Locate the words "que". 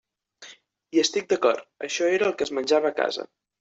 2.39-2.49